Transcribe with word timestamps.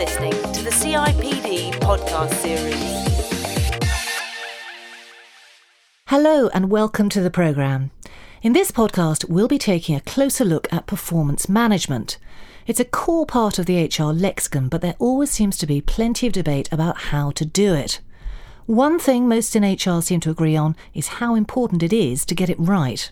listening 0.00 0.32
to 0.54 0.62
the 0.62 0.70
CIPD 0.70 1.72
podcast 1.72 2.32
series. 2.36 3.04
Hello, 6.06 6.48
and 6.54 6.70
welcome 6.70 7.10
to 7.10 7.20
the 7.20 7.30
programme. 7.30 7.90
In 8.40 8.54
this 8.54 8.70
podcast, 8.70 9.28
we'll 9.28 9.46
be 9.46 9.58
taking 9.58 9.94
a 9.94 10.00
closer 10.00 10.42
look 10.42 10.72
at 10.72 10.86
performance 10.86 11.50
management. 11.50 12.16
It's 12.66 12.80
a 12.80 12.86
core 12.86 13.26
part 13.26 13.58
of 13.58 13.66
the 13.66 13.84
HR 13.84 14.04
lexicon, 14.04 14.70
but 14.70 14.80
there 14.80 14.96
always 14.98 15.30
seems 15.30 15.58
to 15.58 15.66
be 15.66 15.82
plenty 15.82 16.26
of 16.26 16.32
debate 16.32 16.70
about 16.72 16.96
how 17.12 17.30
to 17.32 17.44
do 17.44 17.74
it. 17.74 18.00
One 18.64 18.98
thing 18.98 19.28
most 19.28 19.54
in 19.54 19.64
HR 19.64 20.00
seem 20.00 20.20
to 20.20 20.30
agree 20.30 20.56
on 20.56 20.76
is 20.94 21.18
how 21.18 21.34
important 21.34 21.82
it 21.82 21.92
is 21.92 22.24
to 22.24 22.34
get 22.34 22.48
it 22.48 22.58
right. 22.58 23.10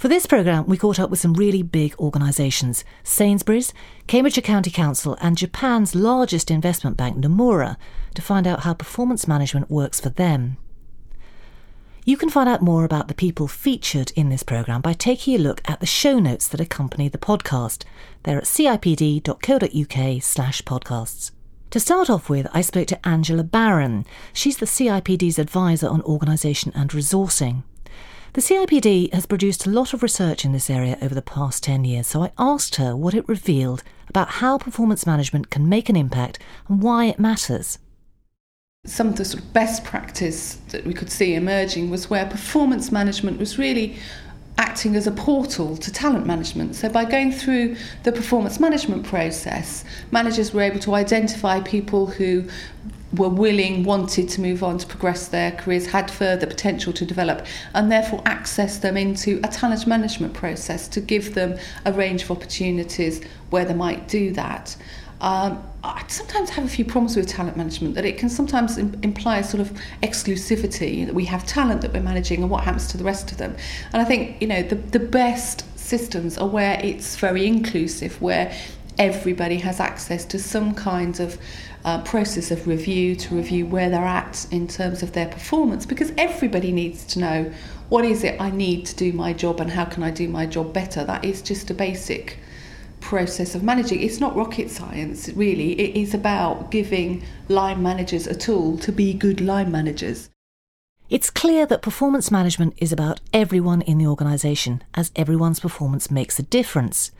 For 0.00 0.08
this 0.08 0.24
programme, 0.24 0.64
we 0.66 0.78
caught 0.78 0.98
up 0.98 1.10
with 1.10 1.20
some 1.20 1.34
really 1.34 1.62
big 1.62 1.94
organisations 1.98 2.84
Sainsbury's, 3.04 3.74
Cambridgeshire 4.06 4.40
County 4.40 4.70
Council, 4.70 5.14
and 5.20 5.36
Japan's 5.36 5.94
largest 5.94 6.50
investment 6.50 6.96
bank, 6.96 7.18
Nomura, 7.18 7.76
to 8.14 8.22
find 8.22 8.46
out 8.46 8.60
how 8.60 8.72
performance 8.72 9.28
management 9.28 9.70
works 9.70 10.00
for 10.00 10.08
them. 10.08 10.56
You 12.06 12.16
can 12.16 12.30
find 12.30 12.48
out 12.48 12.62
more 12.62 12.84
about 12.86 13.08
the 13.08 13.14
people 13.14 13.46
featured 13.46 14.10
in 14.16 14.30
this 14.30 14.42
programme 14.42 14.80
by 14.80 14.94
taking 14.94 15.34
a 15.34 15.38
look 15.38 15.60
at 15.66 15.80
the 15.80 15.86
show 15.86 16.18
notes 16.18 16.48
that 16.48 16.62
accompany 16.62 17.10
the 17.10 17.18
podcast. 17.18 17.84
They're 18.22 18.38
at 18.38 18.44
cipd.co.uk 18.44 20.22
slash 20.22 20.62
podcasts. 20.62 21.30
To 21.72 21.78
start 21.78 22.08
off 22.08 22.30
with, 22.30 22.46
I 22.54 22.62
spoke 22.62 22.86
to 22.86 23.06
Angela 23.06 23.44
Baron. 23.44 24.06
She's 24.32 24.56
the 24.56 24.64
CIPD's 24.64 25.38
advisor 25.38 25.88
on 25.88 26.00
organisation 26.04 26.72
and 26.74 26.88
resourcing. 26.88 27.64
The 28.32 28.40
CIPD 28.40 29.12
has 29.12 29.26
produced 29.26 29.66
a 29.66 29.70
lot 29.70 29.92
of 29.92 30.04
research 30.04 30.44
in 30.44 30.52
this 30.52 30.70
area 30.70 30.96
over 31.02 31.16
the 31.16 31.20
past 31.20 31.64
10 31.64 31.84
years, 31.84 32.06
so 32.06 32.22
I 32.22 32.30
asked 32.38 32.76
her 32.76 32.94
what 32.94 33.12
it 33.12 33.28
revealed 33.28 33.82
about 34.08 34.28
how 34.28 34.56
performance 34.56 35.04
management 35.04 35.50
can 35.50 35.68
make 35.68 35.88
an 35.88 35.96
impact 35.96 36.38
and 36.68 36.80
why 36.80 37.06
it 37.06 37.18
matters. 37.18 37.80
Some 38.86 39.08
of 39.08 39.16
the 39.16 39.24
sort 39.24 39.42
of 39.42 39.52
best 39.52 39.82
practice 39.82 40.58
that 40.68 40.86
we 40.86 40.94
could 40.94 41.10
see 41.10 41.34
emerging 41.34 41.90
was 41.90 42.08
where 42.08 42.24
performance 42.24 42.92
management 42.92 43.40
was 43.40 43.58
really 43.58 43.98
acting 44.58 44.94
as 44.94 45.08
a 45.08 45.10
portal 45.10 45.76
to 45.78 45.92
talent 45.92 46.24
management. 46.24 46.76
So, 46.76 46.88
by 46.88 47.06
going 47.06 47.32
through 47.32 47.74
the 48.04 48.12
performance 48.12 48.60
management 48.60 49.06
process, 49.06 49.84
managers 50.12 50.54
were 50.54 50.62
able 50.62 50.78
to 50.80 50.94
identify 50.94 51.60
people 51.62 52.06
who 52.06 52.44
were 53.12 53.28
willing, 53.28 53.84
wanted 53.84 54.28
to 54.28 54.40
move 54.40 54.62
on 54.62 54.78
to 54.78 54.86
progress 54.86 55.28
their 55.28 55.50
careers, 55.52 55.86
had 55.86 56.10
further 56.10 56.46
potential 56.46 56.92
to 56.92 57.04
develop, 57.04 57.44
and 57.74 57.90
therefore 57.90 58.22
access 58.24 58.78
them 58.78 58.96
into 58.96 59.40
a 59.42 59.48
talent 59.48 59.86
management 59.86 60.32
process 60.34 60.86
to 60.88 61.00
give 61.00 61.34
them 61.34 61.58
a 61.84 61.92
range 61.92 62.22
of 62.22 62.30
opportunities 62.30 63.22
where 63.50 63.64
they 63.64 63.74
might 63.74 64.08
do 64.08 64.32
that. 64.32 64.76
Um, 65.20 65.62
I 65.84 66.02
sometimes 66.08 66.50
have 66.50 66.64
a 66.64 66.68
few 66.68 66.84
problems 66.84 67.16
with 67.16 67.26
talent 67.26 67.56
management 67.56 67.94
that 67.94 68.04
it 68.04 68.16
can 68.16 68.28
sometimes 68.28 68.78
Im- 68.78 68.98
imply 69.02 69.38
a 69.38 69.44
sort 69.44 69.60
of 69.60 69.70
exclusivity 70.02 71.04
that 71.04 71.14
we 71.14 71.26
have 71.26 71.46
talent 71.46 71.82
that 71.82 71.92
we're 71.92 72.02
managing 72.02 72.42
and 72.42 72.50
what 72.50 72.64
happens 72.64 72.86
to 72.88 72.98
the 72.98 73.04
rest 73.04 73.30
of 73.30 73.38
them. 73.38 73.54
And 73.92 74.00
I 74.00 74.04
think 74.04 74.40
you 74.40 74.48
know 74.48 74.62
the 74.62 74.76
the 74.76 74.98
best 74.98 75.64
systems 75.78 76.38
are 76.38 76.48
where 76.48 76.80
it's 76.82 77.16
very 77.16 77.46
inclusive, 77.46 78.20
where 78.22 78.52
everybody 79.00 79.56
has 79.56 79.80
access 79.80 80.26
to 80.26 80.38
some 80.38 80.74
kind 80.74 81.20
of 81.20 81.38
uh, 81.84 82.02
process 82.02 82.50
of 82.50 82.66
review 82.66 83.16
to 83.16 83.34
review 83.34 83.64
where 83.64 83.88
they're 83.88 84.04
at 84.04 84.46
in 84.50 84.68
terms 84.68 85.02
of 85.02 85.12
their 85.12 85.26
performance 85.26 85.86
because 85.86 86.12
everybody 86.18 86.70
needs 86.70 87.06
to 87.06 87.18
know 87.18 87.52
what 87.88 88.04
is 88.04 88.22
it 88.22 88.38
I 88.38 88.50
need 88.50 88.84
to 88.86 88.94
do 88.94 89.12
my 89.14 89.32
job 89.32 89.58
and 89.58 89.70
how 89.70 89.86
can 89.86 90.02
I 90.02 90.10
do 90.10 90.28
my 90.28 90.44
job 90.44 90.74
better. 90.74 91.02
That 91.02 91.24
is 91.24 91.40
just 91.40 91.70
a 91.70 91.74
basic 91.74 92.38
process 93.00 93.54
of 93.54 93.62
managing. 93.62 94.02
It's 94.02 94.20
not 94.20 94.36
rocket 94.36 94.70
science, 94.70 95.30
really. 95.30 95.80
It 95.80 95.96
is 95.96 96.12
about 96.12 96.70
giving 96.70 97.24
line 97.48 97.82
managers 97.82 98.26
a 98.26 98.34
tool 98.34 98.76
to 98.78 98.92
be 98.92 99.14
good 99.14 99.40
line 99.40 99.72
managers. 99.72 100.28
It's 101.08 101.30
clear 101.30 101.64
that 101.66 101.80
performance 101.80 102.30
management 102.30 102.74
is 102.76 102.92
about 102.92 103.20
everyone 103.32 103.80
in 103.82 103.96
the 103.96 104.06
organisation, 104.06 104.84
as 104.94 105.10
everyone's 105.16 105.58
performance 105.58 106.10
makes 106.10 106.38
a 106.38 106.42
difference. 106.44 107.10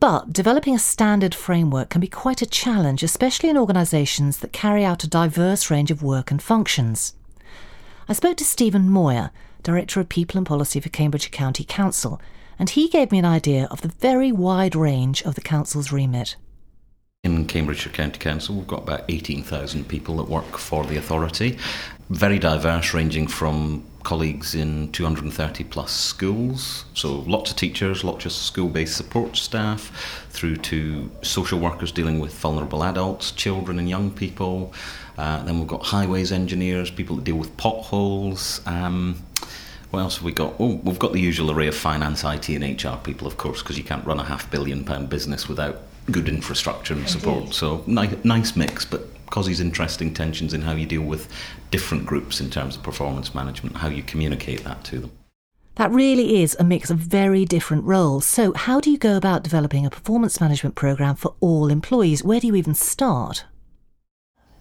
But 0.00 0.32
developing 0.32 0.74
a 0.74 0.78
standard 0.78 1.34
framework 1.34 1.90
can 1.90 2.00
be 2.00 2.08
quite 2.08 2.40
a 2.40 2.46
challenge, 2.46 3.02
especially 3.02 3.50
in 3.50 3.58
organisations 3.58 4.38
that 4.38 4.50
carry 4.50 4.82
out 4.82 5.04
a 5.04 5.08
diverse 5.08 5.70
range 5.70 5.90
of 5.90 6.02
work 6.02 6.30
and 6.30 6.42
functions. 6.42 7.12
I 8.08 8.14
spoke 8.14 8.38
to 8.38 8.44
Stephen 8.44 8.88
Moir, 8.88 9.30
Director 9.62 10.00
of 10.00 10.08
People 10.08 10.38
and 10.38 10.46
Policy 10.46 10.80
for 10.80 10.88
Cambridgeshire 10.88 11.30
County 11.30 11.64
Council, 11.64 12.18
and 12.58 12.70
he 12.70 12.88
gave 12.88 13.12
me 13.12 13.18
an 13.18 13.26
idea 13.26 13.68
of 13.70 13.82
the 13.82 13.88
very 13.88 14.32
wide 14.32 14.74
range 14.74 15.22
of 15.22 15.34
the 15.34 15.42
Council's 15.42 15.92
remit. 15.92 16.36
In 17.22 17.44
Cambridgeshire 17.44 17.92
County 17.92 18.18
Council, 18.18 18.54
we've 18.54 18.66
got 18.66 18.84
about 18.84 19.04
18,000 19.10 19.86
people 19.86 20.16
that 20.16 20.30
work 20.30 20.56
for 20.56 20.86
the 20.86 20.96
authority. 20.96 21.58
Very 22.08 22.38
diverse, 22.38 22.94
ranging 22.94 23.26
from 23.26 23.84
colleagues 24.02 24.54
in 24.54 24.90
230 24.92 25.64
plus 25.64 25.92
schools, 25.92 26.84
so 26.94 27.20
lots 27.20 27.50
of 27.50 27.56
teachers, 27.56 28.02
lots 28.04 28.24
of 28.24 28.32
school 28.32 28.68
based 28.68 28.96
support 28.96 29.36
staff, 29.36 30.26
through 30.30 30.56
to 30.56 31.10
social 31.22 31.58
workers 31.58 31.92
dealing 31.92 32.18
with 32.18 32.32
vulnerable 32.34 32.82
adults, 32.84 33.30
children, 33.32 33.78
and 33.78 33.88
young 33.88 34.10
people. 34.10 34.72
Uh, 35.18 35.42
then 35.44 35.58
we've 35.58 35.68
got 35.68 35.82
highways 35.82 36.32
engineers, 36.32 36.90
people 36.90 37.16
that 37.16 37.24
deal 37.24 37.36
with 37.36 37.54
potholes. 37.56 38.60
Um, 38.66 39.22
what 39.90 40.00
else 40.00 40.16
have 40.16 40.24
we 40.24 40.32
got? 40.32 40.54
Oh, 40.58 40.80
we've 40.84 40.98
got 40.98 41.12
the 41.12 41.20
usual 41.20 41.50
array 41.50 41.66
of 41.66 41.76
finance, 41.76 42.22
IT, 42.24 42.48
and 42.48 42.82
HR 42.82 42.96
people, 43.02 43.26
of 43.26 43.36
course, 43.36 43.62
because 43.62 43.76
you 43.76 43.84
can't 43.84 44.04
run 44.06 44.20
a 44.20 44.24
half 44.24 44.50
billion 44.50 44.84
pound 44.84 45.08
business 45.10 45.48
without 45.48 45.82
good 46.10 46.28
infrastructure 46.28 46.94
and 46.94 47.08
support. 47.08 47.40
Indeed. 47.40 47.54
So 47.54 47.84
ni- 47.86 48.18
nice 48.24 48.56
mix, 48.56 48.84
but 48.84 49.09
causes 49.30 49.60
interesting 49.60 50.12
tensions 50.12 50.52
in 50.52 50.62
how 50.62 50.72
you 50.72 50.86
deal 50.86 51.02
with 51.02 51.28
different 51.70 52.06
groups 52.06 52.40
in 52.40 52.50
terms 52.50 52.76
of 52.76 52.82
performance 52.82 53.34
management, 53.34 53.76
how 53.76 53.88
you 53.88 54.02
communicate 54.02 54.64
that 54.64 54.84
to 54.84 54.98
them. 54.98 55.12
That 55.76 55.90
really 55.92 56.42
is 56.42 56.56
a 56.58 56.64
mix 56.64 56.90
of 56.90 56.98
very 56.98 57.44
different 57.44 57.84
roles. 57.84 58.26
So, 58.26 58.52
how 58.52 58.80
do 58.80 58.90
you 58.90 58.98
go 58.98 59.16
about 59.16 59.42
developing 59.42 59.86
a 59.86 59.90
performance 59.90 60.40
management 60.40 60.74
program 60.74 61.14
for 61.14 61.34
all 61.40 61.70
employees? 61.70 62.22
Where 62.22 62.40
do 62.40 62.48
you 62.48 62.56
even 62.56 62.74
start? 62.74 63.44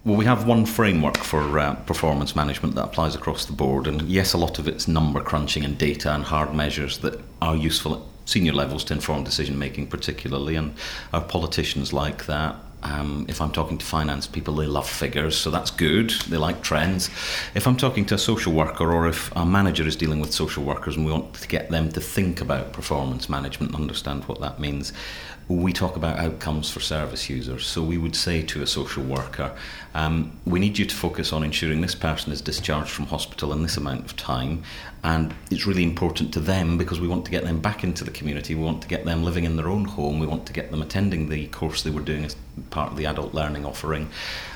Well, 0.06 0.16
we 0.16 0.24
have 0.24 0.47
one 0.47 0.66
framework 0.66 1.18
for 1.18 1.59
uh, 1.59 1.75
performance 1.75 2.34
management 2.34 2.75
that 2.75 2.85
applies 2.85 3.16
across 3.16 3.46
the 3.46 3.52
board, 3.52 3.85
and 3.85 4.03
yes, 4.03 4.31
a 4.31 4.38
lot 4.38 4.59
of 4.59 4.68
it's 4.68 4.88
number 4.88 5.19
crunching 5.19 5.66
and 5.66 5.78
data 5.78 6.13
and 6.13 6.24
hard 6.24 6.53
measures 6.53 7.00
that 7.00 7.22
are 7.41 7.56
useful 7.58 7.96
at 7.96 8.02
senior 8.24 8.53
levels 8.53 8.85
to 8.85 8.94
inform 8.94 9.25
decision 9.25 9.59
making, 9.59 9.88
particularly, 9.88 10.56
and 10.56 10.74
our 11.12 11.22
politicians 11.22 11.91
like 11.91 12.28
that. 12.28 12.56
Um, 12.84 13.25
if 13.28 13.41
I'm 13.41 13.51
talking 13.51 13.78
to 13.78 13.85
finance 13.85 14.25
people, 14.28 14.56
they 14.56 14.66
love 14.66 14.90
figures, 14.90 15.35
so 15.35 15.51
that's 15.51 15.72
good. 15.72 16.12
They 16.29 16.38
like 16.38 16.62
trends. 16.62 17.09
If 17.53 17.67
I'm 17.67 17.75
talking 17.75 18.06
to 18.06 18.16
a 18.16 18.17
social 18.17 18.53
worker 18.53 18.91
or 18.91 19.07
if 19.07 19.35
a 19.35 19.45
manager 19.45 19.85
is 19.85 19.95
dealing 19.95 20.22
with 20.22 20.34
social 20.34 20.63
workers 20.63 20.95
and 20.95 21.06
we 21.06 21.12
want 21.12 21.34
to 21.34 21.47
get 21.47 21.69
them 21.69 21.91
to 21.91 22.01
think 22.01 22.41
about 22.41 22.72
performance 22.72 23.28
management 23.28 23.73
and 23.73 23.81
understand 23.81 24.23
what 24.25 24.40
that 24.40 24.59
means, 24.59 24.94
we 25.50 25.73
talk 25.73 25.95
about 25.95 26.19
outcomes 26.19 26.69
for 26.69 26.79
service 26.79 27.28
users. 27.28 27.66
So 27.66 27.81
we 27.81 27.97
would 27.97 28.16
say 28.16 28.44
to 28.44 28.62
a 28.62 28.67
social 28.67 29.03
worker, 29.03 29.56
um, 29.96 30.40
we 30.46 30.59
need 30.59 30.78
you 30.78 30.85
to 30.85 30.96
focus 30.96 31.34
on 31.34 31.44
ensuring 31.44 31.81
this 31.81 31.96
person 31.96 32.31
is 32.31 32.40
discharged 32.40 32.91
from 32.91 33.07
hospital 33.07 33.51
in 33.51 33.63
this 33.63 33.75
amount 33.75 34.06
of 34.06 34.16
time. 34.16 34.61
And 35.03 35.34
it's 35.50 35.66
really 35.66 35.84
important 35.84 36.31
to 36.34 36.40
them 36.40 36.78
because 36.78 37.00
we 37.00 37.07
want 37.07 37.25
to 37.25 37.31
get 37.31 37.46
them 37.46 37.59
back 37.61 37.84
into 37.84 38.03
the 38.03 38.11
community. 38.11 38.53
We 38.53 38.63
want 38.63 38.84
to 38.84 38.88
get 38.88 39.06
them 39.06 39.23
living 39.23 39.44
in 39.44 39.56
their 39.56 39.69
own 39.69 39.85
home. 39.85 40.19
We 40.19 40.28
want 40.28 40.46
to 40.46 40.53
get 40.53 40.69
them 40.69 40.84
attending 40.84 41.29
the 41.29 41.47
course 41.47 41.81
they 41.81 41.90
were 41.90 42.01
doing 42.01 42.25
as 42.25 42.35
part 42.70 42.92
of 42.92 42.97
the 42.97 43.06
adult 43.06 43.34
learning 43.34 43.66
offering. 43.66 44.09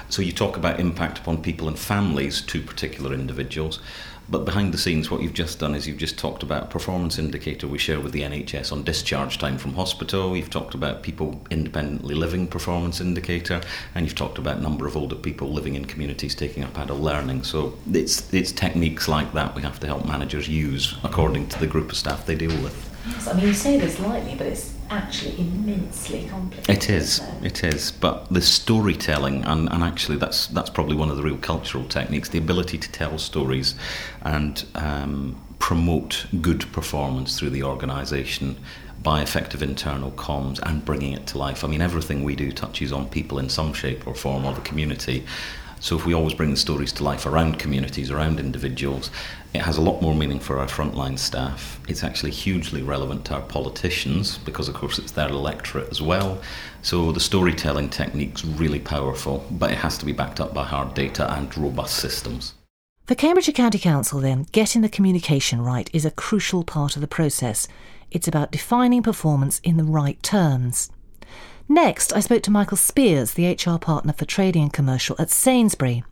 So 0.09 0.22
you 0.22 0.31
talk 0.31 0.58
about 0.58 0.80
impact 0.80 1.18
upon 1.19 1.41
people 1.41 1.68
and 1.68 1.78
families 1.78 2.41
to 2.41 2.62
particular 2.62 3.14
individuals. 3.14 3.80
But 4.30 4.46
behind 4.46 4.74
the 4.74 4.78
scenes, 4.78 5.12
what 5.12 5.22
you've 5.22 5.34
just 5.34 5.59
done 5.59 5.75
is 5.75 5.86
you've 5.86 5.97
just 5.97 6.18
talked 6.18 6.44
about 6.44 6.69
performance 6.69 7.19
indicator 7.19 7.68
we 7.68 7.78
share 7.78 8.00
with 8.00 8.14
the 8.14 8.22
NHS 8.22 8.72
on 8.72 8.84
discharge 8.84 9.38
time 9.38 9.58
from 9.58 9.74
hospital. 9.74 10.35
You've 10.38 10.50
talked 10.50 10.73
about 10.73 11.03
people 11.03 11.41
independently 11.50 12.16
living 12.16 12.47
performance 12.47 13.02
indicator, 13.02 13.59
and 13.96 14.05
you've 14.05 14.16
talked 14.16 14.38
about 14.38 14.61
number 14.61 14.88
of 14.88 14.96
older 14.96 15.16
people 15.16 15.52
living 15.52 15.76
in 15.76 15.85
communities 15.85 16.35
taking 16.35 16.64
up 16.64 16.78
adult 16.79 17.02
learning. 17.02 17.44
So 17.44 17.78
it's 17.91 18.34
it's 18.34 18.53
techniques 18.53 19.09
like 19.09 19.34
that 19.34 19.55
we 19.55 19.61
have 19.61 19.79
to 19.82 19.88
help 19.88 20.05
managers 20.05 20.47
use 20.47 20.96
according 21.03 21.47
to 21.50 21.59
the 21.59 21.67
group 21.67 21.91
of 21.91 21.97
staff 21.97 22.26
they 22.26 22.35
deal 22.35 22.58
with. 22.64 22.90
Yes, 23.08 23.28
I 23.28 23.34
mean 23.34 23.47
you 23.47 23.53
say 23.53 23.78
this 23.78 24.00
lightly, 24.00 24.35
but 24.35 24.47
it's 24.47 24.73
actually 24.93 25.40
immensely 25.40 26.28
complicated. 26.29 26.75
It 26.75 26.90
is, 26.90 27.22
it 27.41 27.63
is. 27.63 27.91
But 27.91 28.29
the 28.29 28.41
storytelling, 28.41 29.43
and, 29.45 29.69
and 29.72 29.84
actually 29.84 30.17
that's 30.17 30.47
that's 30.47 30.69
probably 30.69 30.95
one 30.95 31.09
of 31.09 31.17
the 31.17 31.23
real 31.23 31.37
cultural 31.37 31.85
techniques, 31.85 32.29
the 32.29 32.37
ability 32.37 32.78
to 32.78 32.91
tell 32.91 33.17
stories 33.17 33.75
and 34.22 34.66
um, 34.75 35.41
promote 35.59 36.25
good 36.41 36.72
performance 36.72 37.37
through 37.37 37.49
the 37.49 37.63
organisation 37.63 38.57
by 39.01 39.22
effective 39.22 39.61
internal 39.61 40.11
comms 40.11 40.59
and 40.63 40.85
bringing 40.85 41.13
it 41.13 41.28
to 41.28 41.37
life. 41.37 41.63
I 41.63 41.67
mean, 41.67 41.81
everything 41.81 42.23
we 42.23 42.35
do 42.35 42.51
touches 42.51 42.93
on 42.93 43.09
people 43.09 43.37
in 43.37 43.49
some 43.49 43.73
shape 43.73 44.07
or 44.07 44.16
form 44.16 44.45
or 44.45 44.53
the 44.53 44.61
community. 44.61 45.25
So 45.84 45.97
if 45.97 46.06
we 46.06 46.14
always 46.14 46.34
bring 46.34 46.52
the 46.52 46.56
stories 46.56 46.94
to 46.94 47.03
life 47.03 47.26
around 47.26 47.59
communities, 47.59 48.09
around 48.09 48.40
individuals, 48.40 49.12
it 49.53 49.59
has 49.59 49.76
a 49.76 49.82
lot 49.82 50.02
more 50.02 50.16
meaning 50.16 50.40
for 50.40 50.58
our 50.58 50.66
frontline 50.66 51.20
staff. 51.20 51.78
It's 51.90 52.06
actually 52.06 52.32
hugely 52.32 52.82
relevant 52.82 53.26
to 53.26 53.35
our 53.35 53.41
politicians 53.41 54.38
because, 54.38 54.70
of 54.70 54.76
course, 54.76 54.97
it's 54.97 55.12
their 55.12 55.28
electorate 55.28 55.90
as 55.91 56.02
well. 56.02 56.41
So 56.84 57.12
the 57.12 57.20
storytelling 57.20 57.90
technique's 57.90 58.46
really 58.46 58.80
powerful, 58.80 59.46
but 59.52 59.72
it 59.72 59.78
has 59.78 59.97
to 59.97 60.06
be 60.06 60.14
backed 60.14 60.40
up 60.40 60.53
by 60.53 60.64
hard 60.64 60.94
data 60.94 61.30
and 61.34 61.56
robust 61.58 61.97
systems. 61.97 62.53
For 63.06 63.16
Cambridgeshire 63.16 63.53
County 63.53 63.78
Council, 63.78 64.22
then, 64.22 64.47
getting 64.53 64.84
the 64.84 64.88
communication 64.88 65.59
right 65.59 65.90
is 65.91 66.06
a 66.06 66.12
crucial 66.12 66.64
part 66.64 66.96
of 66.96 67.02
the 67.02 67.09
process. 67.09 67.68
It's 68.09 68.29
about 68.29 68.53
defining 68.53 69.03
performance 69.03 69.59
in 69.66 69.76
the 69.76 69.84
right 69.84 70.24
terms. 70.24 70.90
Next, 71.70 72.14
I 72.14 72.20
spoke 72.20 72.44
to 72.44 72.52
Michael 72.52 72.78
Spears, 72.78 73.34
the 73.34 73.48
HR 73.48 73.78
partner 73.78 74.14
for 74.14 74.26
trading 74.26 74.64
and 74.64 74.74
commercial 74.74 75.16
at 75.18 75.30
Sainsbury. 75.30 76.04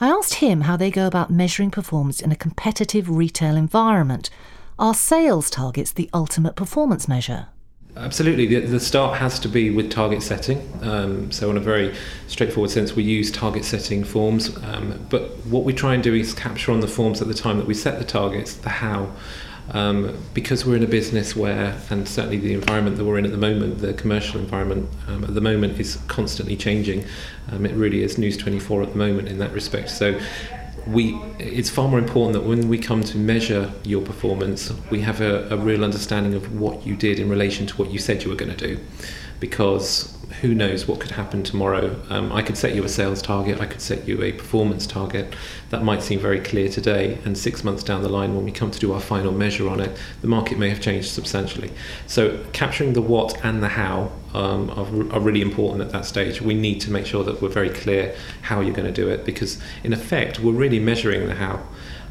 I 0.00 0.08
asked 0.08 0.34
him 0.34 0.62
how 0.62 0.76
they 0.76 0.90
go 0.90 1.06
about 1.06 1.30
measuring 1.30 1.70
performance 1.70 2.20
in 2.20 2.32
a 2.32 2.36
competitive 2.36 3.08
retail 3.08 3.56
environment. 3.56 4.30
Are 4.78 4.94
sales 4.94 5.50
targets 5.50 5.92
the 5.92 6.10
ultimate 6.12 6.56
performance 6.56 7.06
measure? 7.06 7.48
Absolutely. 7.96 8.46
The, 8.46 8.60
the 8.60 8.80
start 8.80 9.18
has 9.18 9.38
to 9.40 9.48
be 9.48 9.70
with 9.70 9.90
target 9.90 10.22
setting. 10.22 10.66
Um, 10.82 11.30
so, 11.30 11.50
in 11.50 11.56
a 11.56 11.60
very 11.60 11.94
straightforward 12.28 12.70
sense, 12.70 12.94
we 12.94 13.02
use 13.02 13.30
target 13.30 13.64
setting 13.64 14.04
forms. 14.04 14.56
Um, 14.64 15.06
but 15.10 15.36
what 15.46 15.64
we 15.64 15.72
try 15.72 15.94
and 15.94 16.02
do 16.02 16.14
is 16.14 16.32
capture 16.32 16.72
on 16.72 16.80
the 16.80 16.88
forms 16.88 17.20
at 17.20 17.28
the 17.28 17.34
time 17.34 17.58
that 17.58 17.66
we 17.66 17.74
set 17.74 17.98
the 17.98 18.04
targets 18.04 18.54
the 18.54 18.70
how. 18.70 19.12
Um, 19.72 20.16
because 20.34 20.66
we're 20.66 20.76
in 20.76 20.82
a 20.82 20.88
business 20.88 21.36
where, 21.36 21.78
and 21.90 22.08
certainly 22.08 22.38
the 22.38 22.54
environment 22.54 22.96
that 22.96 23.04
we're 23.04 23.18
in 23.18 23.24
at 23.24 23.30
the 23.30 23.38
moment, 23.38 23.78
the 23.78 23.94
commercial 23.94 24.40
environment 24.40 24.88
um, 25.06 25.24
at 25.24 25.34
the 25.34 25.40
moment 25.40 25.78
is 25.78 25.96
constantly 26.08 26.56
changing. 26.56 27.04
Um, 27.52 27.64
it 27.64 27.74
really 27.74 28.02
is 28.02 28.18
News 28.18 28.36
24 28.36 28.82
at 28.82 28.88
the 28.90 28.98
moment 28.98 29.28
in 29.28 29.38
that 29.38 29.52
respect. 29.52 29.90
So 29.90 30.18
we, 30.86 31.14
it's 31.38 31.70
far 31.70 31.88
more 31.88 31.98
important 31.98 32.34
that 32.34 32.48
when 32.48 32.68
we 32.68 32.78
come 32.78 33.04
to 33.04 33.16
measure 33.16 33.72
your 33.84 34.02
performance, 34.02 34.72
we 34.90 35.02
have 35.02 35.20
a, 35.20 35.48
a 35.50 35.56
real 35.56 35.84
understanding 35.84 36.34
of 36.34 36.58
what 36.58 36.84
you 36.84 36.96
did 36.96 37.20
in 37.20 37.28
relation 37.28 37.66
to 37.66 37.76
what 37.76 37.90
you 37.90 37.98
said 37.98 38.24
you 38.24 38.30
were 38.30 38.36
going 38.36 38.54
to 38.54 38.66
do. 38.74 38.80
Because 39.40 40.16
who 40.40 40.54
knows 40.54 40.86
what 40.86 41.00
could 41.00 41.10
happen 41.10 41.42
tomorrow. 41.42 42.00
Um, 42.08 42.32
I 42.32 42.42
could 42.42 42.56
set 42.56 42.74
you 42.74 42.84
a 42.84 42.88
sales 42.88 43.20
target, 43.20 43.60
I 43.60 43.66
could 43.66 43.80
set 43.80 44.06
you 44.06 44.22
a 44.22 44.32
performance 44.32 44.86
target. 44.86 45.34
That 45.70 45.82
might 45.82 46.02
seem 46.02 46.18
very 46.18 46.40
clear 46.40 46.68
today, 46.68 47.18
and 47.24 47.36
six 47.36 47.62
months 47.62 47.82
down 47.82 48.02
the 48.02 48.08
line, 48.08 48.34
when 48.34 48.44
we 48.44 48.52
come 48.52 48.70
to 48.70 48.78
do 48.78 48.92
our 48.92 49.00
final 49.00 49.32
measure 49.32 49.68
on 49.68 49.80
it, 49.80 49.98
the 50.22 50.28
market 50.28 50.58
may 50.58 50.68
have 50.70 50.80
changed 50.80 51.10
substantially. 51.10 51.70
So, 52.06 52.42
capturing 52.52 52.94
the 52.94 53.02
what 53.02 53.44
and 53.44 53.62
the 53.62 53.68
how 53.68 54.12
um, 54.32 54.70
are, 54.70 55.14
are 55.14 55.20
really 55.20 55.42
important 55.42 55.82
at 55.82 55.90
that 55.90 56.04
stage. 56.04 56.40
We 56.40 56.54
need 56.54 56.80
to 56.82 56.90
make 56.90 57.06
sure 57.06 57.24
that 57.24 57.42
we're 57.42 57.48
very 57.48 57.70
clear 57.70 58.14
how 58.42 58.60
you're 58.60 58.74
going 58.74 58.92
to 58.92 59.02
do 59.02 59.08
it, 59.08 59.24
because 59.24 59.60
in 59.84 59.92
effect, 59.92 60.40
we're 60.40 60.52
really 60.52 60.78
measuring 60.78 61.26
the 61.26 61.34
how. 61.34 61.66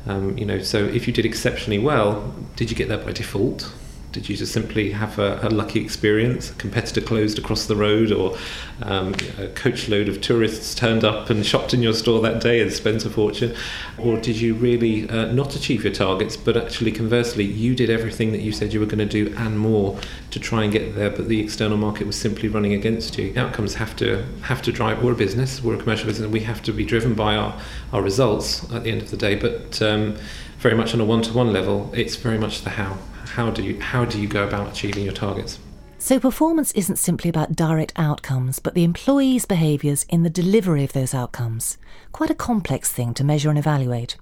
Um, 0.06 0.38
you 0.38 0.46
know, 0.46 0.60
so 0.60 0.86
if 0.86 1.08
you 1.08 1.14
did 1.14 1.26
exceptionally 1.26 1.80
well, 1.80 2.34
did 2.56 2.70
you 2.70 2.76
get 2.76 2.90
that 2.90 3.06
by 3.06 3.12
default? 3.12 3.72
Did 4.12 4.28
you 4.28 4.36
just 4.36 4.54
simply 4.54 4.90
have 4.90 5.20
a, 5.20 5.40
a 5.44 5.50
lucky 5.50 5.80
experience? 5.80 6.50
A 6.50 6.56
competitor 6.56 7.00
closed 7.00 7.38
across 7.38 7.68
the 7.68 7.76
road, 7.76 8.12
or 8.12 8.36
um, 8.82 9.10
a 9.38 9.48
coachload 9.54 10.10
of 10.10 10.20
tourists 10.20 10.74
turned 10.74 11.04
up 11.04 11.30
and 11.30 11.46
shopped 11.46 11.76
in 11.76 11.84
your 11.84 11.94
store 11.94 12.20
that 12.22 12.42
day 12.42 12.60
and 12.60 12.74
spent 12.74 13.06
a 13.06 13.10
fortune? 13.12 13.56
Or 14.00 14.18
did 14.18 14.42
you 14.42 14.56
really 14.56 15.08
uh, 15.08 15.32
not 15.32 15.56
achieve 15.56 15.84
your 15.84 15.94
targets, 15.94 16.36
but 16.36 16.58
actually 16.58 16.92
conversely, 16.92 17.44
you 17.44 17.76
did 17.76 17.92
everything 17.92 18.32
that 18.32 18.42
you 18.42 18.52
said 18.52 18.74
you 18.74 18.80
were 18.80 18.88
going 18.88 18.98
to 18.98 19.06
do 19.06 19.32
and 19.38 19.60
more 19.60 20.00
to 20.32 20.40
try 20.40 20.64
and 20.64 20.74
get 20.74 20.96
there, 20.96 21.12
but 21.12 21.28
the 21.28 21.40
external 21.40 21.78
market 21.78 22.08
was 22.08 22.16
simply 22.16 22.50
running 22.50 22.74
against 22.74 23.16
you? 23.20 23.32
Outcomes 23.38 23.76
have 23.76 23.96
to 23.98 24.26
have 24.42 24.64
to 24.64 24.72
drive. 24.72 25.04
We're 25.04 25.14
a 25.14 25.16
business, 25.16 25.62
we're 25.62 25.76
a 25.76 25.80
commercial 25.80 26.08
business, 26.08 26.26
and 26.26 26.34
we 26.34 26.42
have 26.42 26.64
to 26.64 26.74
be 26.74 26.84
driven 26.84 27.14
by 27.14 27.36
our, 27.36 27.60
our 27.94 28.02
results 28.02 28.64
at 28.74 28.84
the 28.84 28.92
end 28.92 29.04
of 29.04 29.12
the 29.12 29.18
day. 29.18 29.36
But 29.36 29.80
um, 29.84 30.18
very 30.58 30.76
much 30.76 30.96
on 30.96 31.00
a 31.00 31.06
one-to-one 31.06 31.54
level, 31.54 31.92
it's 31.94 32.16
very 32.16 32.40
much 32.40 32.64
the 32.64 32.72
how 32.72 32.98
how 33.30 33.50
do 33.52 33.64
you 33.64 33.80
how 33.80 34.06
do 34.06 34.20
you 34.20 34.28
go 34.28 34.48
about 34.48 34.72
achieving 34.72 35.04
your 35.04 35.14
targets? 35.14 35.60
So 35.98 36.20
performance 36.20 36.72
isn't 36.72 36.96
simply 36.96 37.30
about 37.30 37.56
direct 37.56 37.92
outcomes, 37.98 38.60
but 38.60 38.74
the 38.74 38.86
employees' 38.86 39.46
behaviours 39.46 40.06
in 40.08 40.24
the 40.24 40.30
delivery 40.30 40.84
of 40.86 40.94
those 40.94 41.14
outcomes. 41.14 41.78
Quite 42.14 42.30
a 42.30 42.36
complex 42.36 42.92
thing 42.92 43.14
to 43.16 43.24
measure 43.24 43.50
and 43.50 43.60
evaluate. 43.60 44.16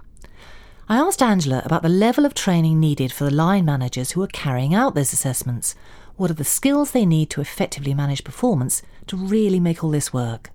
I 0.88 0.96
asked 0.96 1.22
Angela 1.22 1.62
about 1.64 1.82
the 1.82 1.88
level 1.88 2.24
of 2.24 2.34
training 2.34 2.80
needed 2.80 3.12
for 3.12 3.24
the 3.24 3.30
line 3.30 3.64
managers 3.64 4.12
who 4.12 4.22
are 4.22 4.28
carrying 4.28 4.74
out 4.74 4.94
those 4.94 5.12
assessments. 5.12 5.74
What 6.16 6.30
are 6.30 6.34
the 6.34 6.44
skills 6.44 6.90
they 6.90 7.06
need 7.06 7.30
to 7.30 7.40
effectively 7.40 7.94
manage 7.94 8.24
performance 8.24 8.82
to 9.06 9.16
really 9.16 9.60
make 9.60 9.84
all 9.84 9.90
this 9.90 10.12
work? 10.12 10.50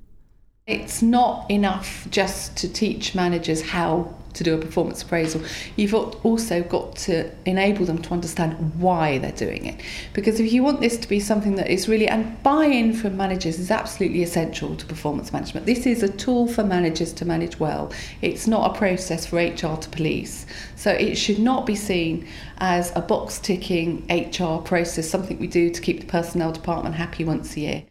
It's 0.68 1.02
not 1.02 1.50
enough 1.50 2.08
just 2.10 2.58
to 2.58 2.72
teach 2.72 3.16
managers 3.16 3.62
how 3.62 4.14
to 4.34 4.44
do 4.44 4.56
a 4.56 4.58
performance 4.58 5.02
appraisal. 5.02 5.42
You've 5.76 5.94
also 5.94 6.64
got 6.64 6.96
to 6.98 7.30
enable 7.46 7.86
them 7.86 8.02
to 8.02 8.14
understand 8.14 8.80
why 8.80 9.18
they're 9.20 9.32
doing 9.32 9.66
it. 9.66 9.82
Because 10.14 10.40
if 10.40 10.52
you 10.52 10.64
want 10.64 10.82
this 10.82 10.98
to 10.98 11.08
be 11.08 11.20
something 11.20 11.56
that 11.56 11.70
is 11.70 11.88
really, 11.88 12.08
and 12.08 12.42
buy 12.44 12.66
in 12.66 12.94
from 12.94 13.18
managers 13.18 13.60
is 13.60 13.72
absolutely 13.72 14.24
essential 14.24 14.76
to 14.76 14.86
performance 14.86 15.32
management. 15.34 15.66
This 15.66 15.86
is 15.86 16.04
a 16.04 16.10
tool 16.10 16.48
for 16.48 16.64
managers 16.64 17.14
to 17.14 17.26
manage 17.26 17.60
well, 17.60 17.92
it's 18.22 18.48
not 18.48 18.72
a 18.72 18.78
process 18.78 19.26
for 19.26 19.38
HR 19.38 19.78
to 19.78 19.90
police. 19.90 20.46
So 20.76 20.92
it 20.92 21.16
should 21.16 21.40
not 21.40 21.66
be 21.66 21.76
seen 21.76 22.28
as 22.58 22.92
a 22.96 23.02
box 23.02 23.40
ticking 23.40 24.06
HR 24.10 24.62
process, 24.62 25.10
something 25.10 25.40
we 25.40 25.48
do 25.48 25.70
to 25.70 25.82
keep 25.82 26.00
the 26.00 26.08
personnel 26.08 26.52
department 26.52 26.96
happy 26.96 27.24
once 27.24 27.56
a 27.56 27.60
year. 27.60 27.84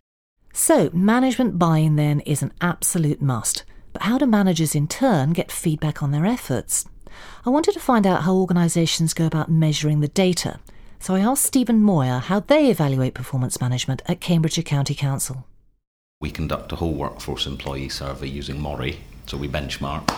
So, 0.54 0.90
management 0.92 1.58
buy 1.58 1.78
in 1.78 1.96
then 1.96 2.20
is 2.20 2.42
an 2.42 2.52
absolute 2.60 3.22
must. 3.22 3.64
But 3.92 4.02
how 4.02 4.18
do 4.18 4.26
managers 4.26 4.74
in 4.74 4.88
turn 4.88 5.32
get 5.32 5.52
feedback 5.52 6.02
on 6.02 6.10
their 6.10 6.26
efforts? 6.26 6.86
I 7.44 7.50
wanted 7.50 7.72
to 7.74 7.80
find 7.80 8.06
out 8.06 8.22
how 8.22 8.34
organisations 8.34 9.14
go 9.14 9.26
about 9.26 9.50
measuring 9.50 10.00
the 10.00 10.08
data. 10.08 10.60
So 10.98 11.14
I 11.14 11.20
asked 11.20 11.44
Stephen 11.44 11.82
Moir 11.82 12.20
how 12.20 12.40
they 12.40 12.70
evaluate 12.70 13.14
performance 13.14 13.60
management 13.60 14.02
at 14.06 14.20
Cambridgeshire 14.20 14.62
County 14.62 14.94
Council. 14.94 15.46
We 16.20 16.30
conduct 16.30 16.70
a 16.70 16.76
whole 16.76 16.94
workforce 16.94 17.46
employee 17.46 17.88
survey 17.88 18.28
using 18.28 18.60
MORI, 18.60 19.00
so 19.26 19.36
we 19.36 19.48
benchmark. 19.48 20.08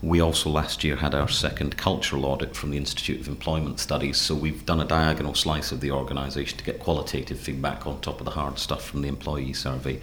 We 0.00 0.20
also 0.20 0.48
last 0.48 0.82
year 0.82 0.96
had 0.96 1.14
our 1.14 1.28
second 1.28 1.76
cultural 1.76 2.24
audit 2.24 2.56
from 2.56 2.70
the 2.70 2.78
Institute 2.78 3.20
of 3.20 3.28
Employment 3.28 3.78
Studies, 3.78 4.16
so 4.16 4.34
we've 4.34 4.64
done 4.64 4.80
a 4.80 4.86
diagonal 4.86 5.34
slice 5.34 5.72
of 5.72 5.80
the 5.80 5.90
organisation 5.90 6.56
to 6.56 6.64
get 6.64 6.80
qualitative 6.80 7.38
feedback 7.38 7.86
on 7.86 8.00
top 8.00 8.20
of 8.20 8.24
the 8.24 8.30
hard 8.30 8.58
stuff 8.58 8.82
from 8.82 9.02
the 9.02 9.08
employee 9.08 9.52
survey. 9.52 10.00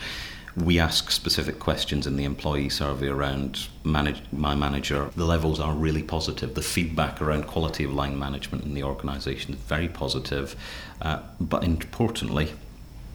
We 0.57 0.79
ask 0.79 1.11
specific 1.11 1.59
questions 1.59 2.07
in 2.07 2.17
the 2.17 2.23
employee 2.23 2.69
survey 2.69 3.09
around 3.09 3.67
manage, 3.83 4.23
my 4.31 4.55
manager. 4.55 5.11
The 5.15 5.23
levels 5.23 5.59
are 5.59 5.75
really 5.75 6.01
positive. 6.01 6.55
The 6.55 6.63
feedback 6.63 7.21
around 7.21 7.45
quality 7.45 7.83
of 7.83 7.93
line 7.93 8.17
management 8.17 8.63
in 8.63 8.73
the 8.73 8.81
organisation 8.81 9.53
is 9.53 9.59
very 9.59 9.87
positive. 9.87 10.55
Uh, 10.99 11.19
but 11.39 11.63
importantly, 11.63 12.53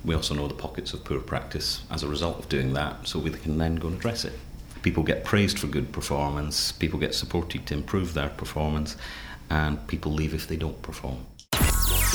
we 0.05 0.15
also 0.15 0.37
know 0.37 0.47
the 0.47 0.55
pockets 0.55 0.93
of 0.93 1.03
poor 1.03 1.19
practice 1.19 1.83
as 1.91 2.05
a 2.05 2.09
result 2.09 2.39
of 2.39 2.49
doing 2.49 2.75
that, 2.75 3.09
so 3.09 3.19
we 3.19 3.31
can 3.31 3.59
then 3.59 3.75
go 3.75 3.89
and 3.89 3.97
address 3.97 4.25
it. 4.25 4.39
People 4.83 5.03
get 5.03 5.25
praised 5.25 5.59
for 5.59 5.67
good 5.67 5.91
performance, 5.91 6.71
people 6.71 7.01
get 7.01 7.13
supported 7.13 7.67
to 7.67 7.75
improve 7.75 8.15
their 8.15 8.29
performance, 8.29 8.97
and 9.51 9.85
people 9.89 10.13
leave 10.13 10.33
if 10.33 10.47
they 10.47 10.57
don't 10.57 10.81
perform. 10.83 11.27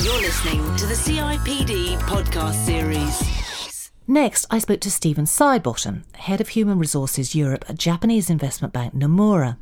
You're 0.02 0.22
listening 0.22 0.76
to 0.78 0.86
the 0.86 0.94
CIPD 0.94 1.98
podcast 2.00 2.66
series. 2.66 3.47
Next, 4.10 4.46
I 4.50 4.60
spoke 4.60 4.80
to 4.82 4.90
Stephen 4.90 5.26
Sidebottom, 5.26 6.04
Head 6.16 6.40
of 6.40 6.50
Human 6.50 6.80
Resources 6.80 7.36
Europe 7.36 7.66
at 7.68 7.78
Japanese 7.78 8.30
investment 8.30 8.74
bank 8.74 8.94
Nomura. 8.94 9.58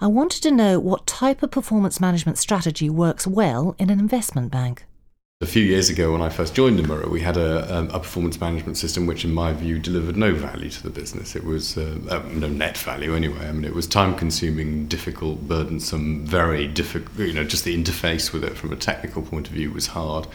I 0.00 0.06
wanted 0.06 0.42
to 0.44 0.50
know 0.50 0.80
what 0.80 1.06
type 1.06 1.42
of 1.42 1.50
performance 1.50 2.00
management 2.00 2.38
strategy 2.38 2.88
works 2.88 3.26
well 3.26 3.76
in 3.78 3.90
an 3.90 4.00
investment 4.00 4.50
bank. 4.50 4.86
A 5.42 5.46
few 5.46 5.62
years 5.62 5.90
ago, 5.90 6.12
when 6.12 6.22
I 6.22 6.30
first 6.30 6.54
joined 6.54 6.78
Nomura, 6.78 7.10
we 7.10 7.20
had 7.20 7.36
a, 7.36 7.76
um, 7.76 7.90
a, 7.90 7.98
performance 7.98 8.40
management 8.40 8.78
system 8.78 9.04
which, 9.04 9.22
in 9.22 9.34
my 9.34 9.52
view, 9.52 9.78
delivered 9.78 10.16
no 10.16 10.32
value 10.32 10.70
to 10.70 10.82
the 10.82 10.88
business. 10.88 11.36
It 11.36 11.44
was 11.44 11.76
uh, 11.76 11.98
uh, 12.08 12.22
no 12.32 12.48
net 12.48 12.78
value 12.78 13.14
anyway. 13.14 13.46
I 13.46 13.52
mean, 13.52 13.66
it 13.66 13.74
was 13.74 13.86
time-consuming, 13.86 14.86
difficult, 14.86 15.46
burdensome, 15.46 16.24
very 16.24 16.66
difficult. 16.66 17.18
You 17.18 17.34
know, 17.34 17.44
just 17.44 17.64
the 17.64 17.76
interface 17.76 18.32
with 18.32 18.44
it 18.44 18.56
from 18.56 18.72
a 18.72 18.76
technical 18.76 19.20
point 19.20 19.48
of 19.48 19.52
view 19.52 19.70
was 19.72 19.88
hard. 19.88 20.26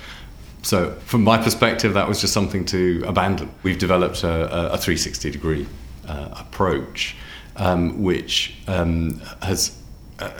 So, 0.61 0.91
from 1.05 1.23
my 1.23 1.37
perspective, 1.37 1.93
that 1.93 2.07
was 2.07 2.19
just 2.19 2.33
something 2.33 2.65
to 2.65 3.03
abandon. 3.07 3.49
We've 3.63 3.79
developed 3.79 4.23
a, 4.23 4.73
a 4.73 4.77
360-degree 4.77 5.65
uh, 6.07 6.29
approach, 6.37 7.15
um, 7.55 8.01
which 8.01 8.55
um, 8.67 9.21
has 9.41 9.77
uh, 10.19 10.31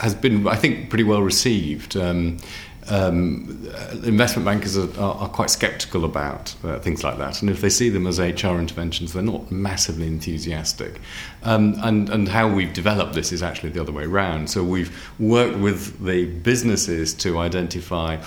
has 0.00 0.14
been, 0.14 0.46
I 0.48 0.56
think, 0.56 0.88
pretty 0.88 1.04
well 1.04 1.22
received. 1.22 1.96
Um, 1.96 2.38
um, 2.88 3.68
investment 4.04 4.44
bankers 4.44 4.76
are, 4.76 4.90
are, 5.00 5.14
are 5.14 5.28
quite 5.28 5.50
sceptical 5.50 6.04
about 6.04 6.54
uh, 6.64 6.78
things 6.78 7.04
like 7.04 7.18
that. 7.18 7.40
And 7.40 7.50
if 7.50 7.60
they 7.60 7.68
see 7.68 7.88
them 7.88 8.06
as 8.06 8.18
HR 8.18 8.58
interventions, 8.58 9.12
they're 9.12 9.22
not 9.22 9.50
massively 9.50 10.06
enthusiastic. 10.06 11.00
Um, 11.42 11.76
and, 11.82 12.08
and 12.08 12.28
how 12.28 12.52
we've 12.52 12.72
developed 12.72 13.14
this 13.14 13.32
is 13.32 13.42
actually 13.42 13.70
the 13.70 13.80
other 13.80 13.92
way 13.92 14.04
around. 14.04 14.50
So 14.50 14.64
we've 14.64 14.90
worked 15.18 15.58
with 15.58 16.04
the 16.04 16.26
businesses 16.26 17.14
to 17.14 17.38
identify 17.38 18.18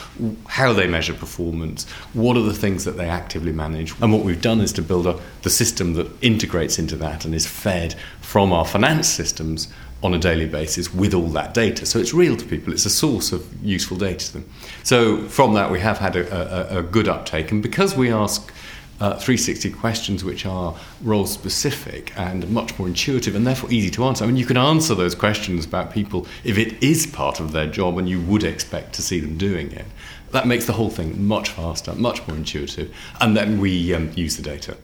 how 0.48 0.74
they 0.74 0.88
measure 0.88 1.14
performance, 1.14 1.90
what 2.14 2.38
are 2.38 2.44
the 2.44 2.54
things 2.54 2.86
that 2.86 2.98
they 2.98 3.10
actively 3.10 3.52
manage. 3.52 3.94
And 4.02 4.14
what 4.14 4.24
we've 4.24 4.42
done 4.42 4.62
is 4.62 4.72
to 4.74 4.82
build 4.82 5.08
a, 5.08 5.20
the 5.42 5.50
system 5.50 5.94
that 5.94 6.12
integrates 6.22 6.80
into 6.80 6.96
that 6.98 7.26
and 7.26 7.34
is 7.34 7.48
fed 7.48 7.96
from 8.22 8.54
our 8.54 8.66
finance 8.66 9.08
systems 9.08 9.68
on 10.04 10.14
a 10.14 10.20
daily 10.20 10.46
basis 10.46 10.94
with 10.94 11.14
all 11.14 11.30
that 11.30 11.54
data. 11.54 11.86
So 11.86 11.98
it's 11.98 12.14
real 12.14 12.36
to 12.36 12.46
people, 12.46 12.74
it's 12.74 12.86
a 12.86 12.90
source 12.90 13.32
of 13.32 13.48
useful 13.64 13.98
data 13.98 14.28
to 14.28 14.34
them. 14.34 14.50
So 14.84 15.26
from 15.30 15.54
that, 15.54 15.72
we 15.72 15.80
have 15.80 15.98
had 15.98 16.16
a, 16.16 16.76
a, 16.76 16.80
a 16.80 16.84
good 16.84 17.08
uptake. 17.08 17.52
And 17.52 17.64
because 17.64 17.96
we 17.96 18.12
ask 18.12 18.54
uh, 19.00 19.12
360 19.18 19.72
questions 19.72 20.24
which 20.24 20.46
are 20.46 20.76
role 21.02 21.26
specific 21.26 22.18
and 22.18 22.48
much 22.50 22.78
more 22.78 22.88
intuitive 22.88 23.36
and 23.36 23.46
therefore 23.46 23.72
easy 23.72 23.90
to 23.90 24.04
answer. 24.04 24.24
I 24.24 24.28
mean, 24.28 24.38
you 24.38 24.46
can 24.46 24.58
answer 24.58 24.94
those 24.94 25.16
questions 25.16 25.66
about 25.66 25.92
people 25.92 26.28
if 26.44 26.58
it 26.58 26.82
is 26.82 27.08
part 27.08 27.40
of 27.40 27.52
their 27.52 27.68
job 27.68 27.98
and 27.98 28.08
you 28.08 28.22
would 28.22 28.44
expect 28.44 28.94
to 28.94 29.02
see 29.02 29.20
them 29.20 29.38
doing 29.38 29.72
it. 29.72 29.86
That 30.32 30.48
makes 30.48 30.66
the 30.66 30.74
whole 30.74 30.90
thing 30.90 31.26
much 31.26 31.50
faster, 31.50 31.94
much 31.96 32.26
more 32.28 32.38
intuitive, 32.38 32.96
and 33.20 33.36
then 33.36 33.60
we 33.60 33.94
um, 33.94 34.12
use 34.16 34.38
the 34.38 34.44
data. 34.44 34.78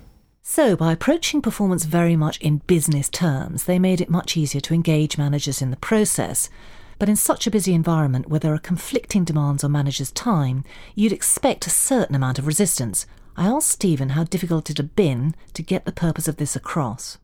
So, 0.51 0.75
by 0.75 0.93
approaching 0.93 1.43
performance 1.43 1.85
very 1.85 2.15
much 2.15 2.39
in 2.39 2.63
business 2.65 3.07
terms, 3.07 3.65
they 3.65 3.77
made 3.77 4.01
it 4.01 4.09
much 4.09 4.35
easier 4.35 4.59
to 4.61 4.73
engage 4.73 5.15
managers 5.15 5.61
in 5.61 5.69
the 5.69 5.77
process. 5.77 6.49
But 6.97 7.07
in 7.07 7.15
such 7.15 7.45
a 7.45 7.51
busy 7.51 7.75
environment 7.75 8.29
where 8.29 8.39
there 8.39 8.55
are 8.55 8.57
conflicting 8.57 9.23
demands 9.23 9.63
on 9.63 9.71
managers' 9.71 10.11
time, 10.11 10.63
you'd 10.95 11.13
expect 11.13 11.67
a 11.67 11.69
certain 11.69 12.15
amount 12.15 12.39
of 12.39 12.47
resistance. 12.47 13.05
I 13.37 13.45
asked 13.45 13.69
Stephen 13.69 14.09
how 14.09 14.23
difficult 14.23 14.71
it 14.71 14.77
had 14.77 14.95
been 14.95 15.35
to 15.53 15.61
get 15.61 15.85
the 15.85 15.91
purpose 15.91 16.27
of 16.27 16.37
this 16.37 16.55
across. 16.55 17.19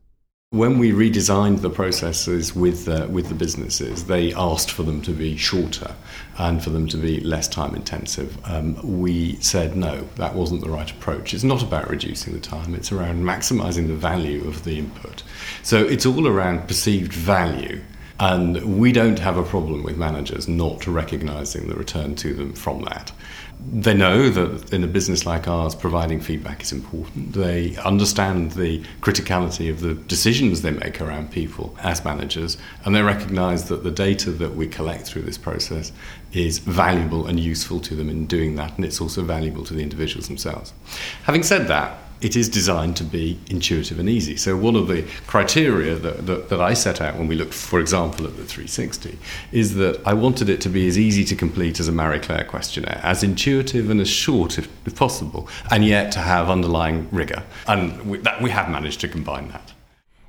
When 0.50 0.78
we 0.78 0.92
redesigned 0.92 1.62
the 1.62 1.70
processes 1.70 2.54
with 2.54 2.88
uh, 2.88 3.08
with 3.10 3.30
the 3.30 3.34
businesses, 3.34 4.04
they 4.04 4.32
asked 4.32 4.70
for 4.70 4.84
them 4.84 5.02
to 5.02 5.10
be 5.10 5.36
shorter 5.36 5.96
and 6.38 6.62
for 6.62 6.70
them 6.70 6.86
to 6.86 6.96
be 6.96 7.18
less 7.18 7.48
time 7.48 7.74
intensive. 7.74 8.38
Um, 8.44 9.00
we 9.00 9.40
said 9.40 9.74
no, 9.74 10.02
that 10.14 10.36
wasn't 10.36 10.60
the 10.60 10.70
right 10.70 10.88
approach. 10.88 11.34
It's 11.34 11.42
not 11.42 11.64
about 11.64 11.90
reducing 11.90 12.32
the 12.32 12.38
time; 12.38 12.76
it's 12.76 12.92
around 12.92 13.24
maximising 13.24 13.88
the 13.88 13.96
value 13.96 14.46
of 14.46 14.62
the 14.62 14.78
input. 14.78 15.24
So 15.64 15.84
it's 15.84 16.06
all 16.06 16.28
around 16.28 16.68
perceived 16.68 17.12
value. 17.12 17.82
And 18.18 18.78
we 18.78 18.92
don't 18.92 19.18
have 19.18 19.36
a 19.36 19.42
problem 19.42 19.82
with 19.82 19.98
managers 19.98 20.48
not 20.48 20.86
recognising 20.86 21.68
the 21.68 21.74
return 21.74 22.14
to 22.14 22.32
them 22.32 22.54
from 22.54 22.82
that 22.84 23.12
they 23.58 23.94
know 23.94 24.28
that 24.28 24.72
in 24.72 24.84
a 24.84 24.86
business 24.86 25.26
like 25.26 25.48
ours, 25.48 25.74
providing 25.74 26.20
feedback 26.20 26.62
is 26.62 26.72
important. 26.72 27.32
They 27.32 27.76
understand 27.76 28.52
the 28.52 28.82
criticality 29.00 29.70
of 29.70 29.80
the 29.80 29.94
decisions 29.94 30.62
they 30.62 30.70
make 30.70 31.00
around 31.00 31.32
people 31.32 31.76
as 31.82 32.04
managers, 32.04 32.58
and 32.84 32.94
they 32.94 33.02
recognize 33.02 33.68
that 33.68 33.82
the 33.82 33.90
data 33.90 34.30
that 34.30 34.54
we 34.54 34.68
collect 34.68 35.06
through 35.06 35.22
this 35.22 35.38
process 35.38 35.92
is 36.32 36.58
valuable 36.58 37.26
and 37.26 37.40
useful 37.40 37.80
to 37.80 37.94
them 37.94 38.08
in 38.08 38.26
doing 38.26 38.56
that, 38.56 38.76
and 38.76 38.84
it's 38.84 39.00
also 39.00 39.22
valuable 39.22 39.64
to 39.64 39.74
the 39.74 39.82
individuals 39.82 40.28
themselves. 40.28 40.72
Having 41.24 41.42
said 41.42 41.68
that, 41.68 41.98
it 42.20 42.36
is 42.36 42.48
designed 42.48 42.96
to 42.96 43.04
be 43.04 43.38
intuitive 43.48 43.98
and 43.98 44.08
easy. 44.08 44.36
So, 44.36 44.56
one 44.56 44.76
of 44.76 44.88
the 44.88 45.02
criteria 45.26 45.96
that, 45.96 46.26
that, 46.26 46.48
that, 46.48 46.60
I 46.60 46.74
set 46.74 47.00
out 47.00 47.16
when 47.16 47.28
we 47.28 47.34
looked, 47.34 47.54
for 47.54 47.78
example, 47.78 48.26
at 48.26 48.36
the 48.36 48.44
360, 48.44 49.18
is 49.52 49.74
that 49.74 50.00
I 50.06 50.14
wanted 50.14 50.48
it 50.48 50.60
to 50.62 50.68
be 50.68 50.88
as 50.88 50.98
easy 50.98 51.24
to 51.24 51.36
complete 51.36 51.78
as 51.80 51.88
a 51.88 51.92
Marie 51.92 52.18
Claire 52.18 52.44
questionnaire, 52.44 53.00
as 53.02 53.22
intuitive 53.22 53.90
and 53.90 54.00
as 54.00 54.08
short 54.08 54.58
if, 54.58 54.68
if 54.86 54.96
possible, 54.96 55.48
and 55.70 55.84
yet 55.84 56.10
to 56.12 56.20
have 56.20 56.48
underlying 56.48 57.08
rigour. 57.10 57.42
And 57.66 58.02
we, 58.06 58.18
that, 58.18 58.40
we 58.40 58.50
have 58.50 58.70
managed 58.70 59.00
to 59.00 59.08
combine 59.08 59.48
that. 59.48 59.72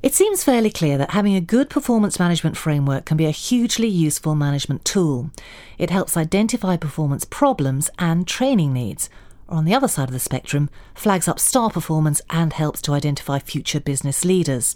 It 0.04 0.14
seems 0.14 0.44
fairly 0.44 0.70
clear 0.70 0.98
that 1.00 1.12
having 1.12 1.36
a 1.36 1.42
good 1.42 1.70
performance 1.70 2.20
management 2.20 2.56
framework 2.56 3.06
can 3.06 3.18
be 3.18 3.26
a 3.26 3.32
hugely 3.32 3.88
useful 3.88 4.36
management 4.36 4.86
tool. 4.86 5.32
It 5.80 5.90
helps 5.90 6.16
identify 6.16 6.78
performance 6.78 7.26
problems 7.26 7.90
and 7.98 8.28
training 8.28 8.74
needs 8.74 9.10
or 9.48 9.58
on 9.58 9.66
the 9.66 9.74
other 9.74 9.88
side 9.88 10.10
of 10.10 10.14
the 10.14 10.20
spectrum, 10.20 10.70
flags 10.94 11.28
up 11.28 11.40
star 11.40 11.70
performance 11.70 12.22
and 12.30 12.54
helps 12.54 12.82
to 12.84 12.94
identify 12.94 13.40
future 13.40 13.80
business 13.80 14.26
leaders. 14.26 14.76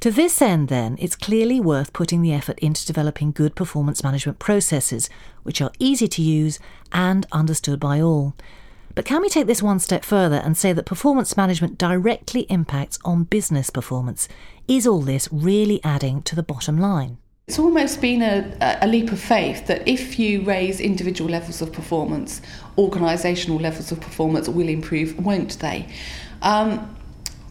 To 0.00 0.10
this 0.10 0.42
end, 0.42 0.68
then, 0.68 0.96
it's 1.00 1.16
clearly 1.16 1.58
worth 1.58 1.92
putting 1.92 2.20
the 2.20 2.32
effort 2.32 2.58
into 2.58 2.86
developing 2.86 3.32
good 3.32 3.56
performance 3.56 4.04
management 4.04 4.38
processes, 4.38 5.08
which 5.42 5.62
are 5.62 5.72
easy 5.78 6.06
to 6.08 6.22
use 6.22 6.58
and 6.92 7.26
understood 7.32 7.80
by 7.80 8.00
all. 8.00 8.34
But 8.94 9.04
can 9.04 9.22
we 9.22 9.28
take 9.28 9.46
this 9.46 9.62
one 9.62 9.78
step 9.78 10.04
further 10.04 10.36
and 10.36 10.56
say 10.56 10.72
that 10.72 10.86
performance 10.86 11.36
management 11.36 11.78
directly 11.78 12.42
impacts 12.42 12.98
on 13.04 13.24
business 13.24 13.70
performance? 13.70 14.28
Is 14.68 14.86
all 14.86 15.00
this 15.00 15.28
really 15.30 15.82
adding 15.82 16.22
to 16.22 16.34
the 16.34 16.42
bottom 16.42 16.78
line? 16.78 17.18
It's 17.48 17.60
almost 17.60 18.00
been 18.00 18.22
a, 18.22 18.78
a 18.82 18.88
leap 18.88 19.12
of 19.12 19.20
faith 19.20 19.68
that 19.68 19.86
if 19.86 20.18
you 20.18 20.42
raise 20.42 20.80
individual 20.80 21.30
levels 21.30 21.62
of 21.62 21.72
performance, 21.72 22.42
organisational 22.76 23.60
levels 23.60 23.92
of 23.92 24.00
performance 24.00 24.48
will 24.48 24.68
improve, 24.68 25.16
won't 25.24 25.56
they? 25.60 25.86
Um, 26.42 26.96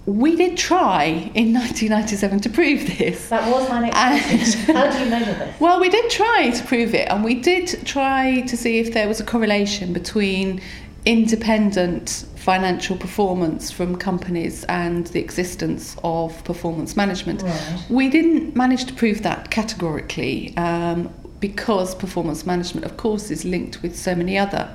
we 0.06 0.36
did 0.36 0.58
try 0.58 1.32
in 1.34 1.54
1997 1.54 2.42
to 2.42 2.50
prove 2.50 2.98
this. 2.98 3.30
That 3.30 3.50
was 3.50 3.70
my 3.70 3.90
next 3.90 3.96
question. 3.96 4.76
How 4.76 4.92
do 4.92 5.02
you 5.02 5.10
measure 5.10 5.34
this? 5.34 5.62
Well, 5.62 5.80
we 5.80 5.88
did 5.88 6.12
try 6.12 6.50
to 6.50 6.64
prove 6.66 6.94
it, 6.94 7.08
and 7.08 7.24
we 7.24 7.36
did 7.36 7.80
try 7.86 8.42
to 8.42 8.58
see 8.58 8.80
if 8.80 8.94
there 8.94 9.08
was 9.08 9.22
a 9.22 9.24
correlation 9.24 9.94
between 9.94 10.62
independent 11.06 12.26
financial 12.46 12.96
performance 12.96 13.72
from 13.72 13.96
companies 13.96 14.64
and 14.66 15.08
the 15.08 15.20
existence 15.20 15.96
of 16.04 16.44
performance 16.44 16.96
management. 16.96 17.42
Right. 17.42 17.86
We 17.90 18.08
didn't 18.08 18.56
manage 18.56 18.86
to 18.86 18.94
prove 18.94 19.24
that 19.24 19.50
categorically. 19.50 20.56
Um, 20.56 21.12
because 21.40 21.94
performance 21.94 22.46
management, 22.46 22.86
of 22.86 22.98
course, 22.98 23.30
is 23.30 23.46
linked 23.46 23.82
with 23.82 23.96
so 23.96 24.16
many 24.16 24.38
other 24.38 24.70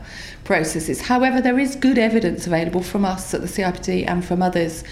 processes. 0.45 1.00
However, 1.00 1.41
there 1.41 1.59
is 1.59 1.75
good 1.75 1.99
evidence 1.99 2.47
available 2.47 2.83
from 2.83 3.05
us 3.05 3.33
at 3.35 3.41
the 3.41 3.47
CIPD 3.47 4.07
and 4.07 4.25
from 4.25 4.43
others 4.43 4.85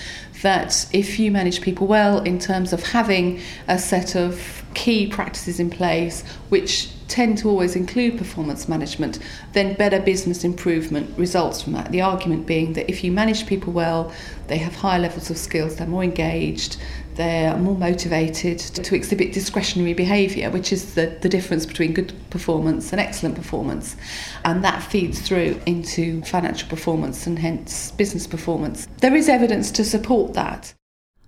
that 0.42 0.88
if 0.92 1.18
you 1.18 1.30
manage 1.30 1.60
people 1.60 1.86
well 1.86 2.20
in 2.22 2.38
terms 2.38 2.72
of 2.72 2.82
having 2.82 3.40
a 3.68 3.78
set 3.78 4.16
of 4.16 4.64
key 4.78 5.08
practices 5.08 5.58
in 5.58 5.68
place, 5.70 6.22
which 6.50 6.88
tend 7.08 7.36
to 7.38 7.48
always 7.48 7.74
include 7.74 8.16
performance 8.16 8.68
management, 8.68 9.18
then 9.52 9.74
better 9.74 9.98
business 9.98 10.44
improvement 10.44 11.18
results 11.18 11.60
from 11.60 11.72
that. 11.72 11.90
The 11.90 12.00
argument 12.00 12.46
being 12.46 12.74
that 12.74 12.88
if 12.88 13.02
you 13.02 13.10
manage 13.10 13.46
people 13.46 13.72
well, 13.72 14.12
they 14.46 14.58
have 14.58 14.76
higher 14.76 15.00
levels 15.00 15.30
of 15.30 15.36
skills, 15.36 15.76
they're 15.76 15.88
more 15.88 16.04
engaged, 16.04 16.76
they're 17.16 17.56
more 17.56 17.74
motivated 17.74 18.60
to 18.60 18.94
exhibit 18.94 19.32
discretionary 19.32 19.94
behaviour, 19.94 20.48
which 20.48 20.72
is 20.72 20.94
the, 20.94 21.18
the 21.22 21.28
difference 21.28 21.66
between 21.66 21.92
good 21.92 22.12
performance 22.30 22.92
and 22.92 23.00
excellent 23.00 23.34
performance. 23.34 23.96
And 24.44 24.62
that 24.62 24.80
feeds 24.80 25.20
through 25.20 25.60
into 25.66 26.22
financial 26.22 26.68
performance 26.68 27.26
and 27.26 27.36
hence 27.36 27.90
business 27.92 28.28
performance. 28.28 28.86
There 28.98 29.16
is 29.16 29.28
evidence 29.28 29.72
to 29.72 29.84
support 29.84 30.34
that. 30.34 30.72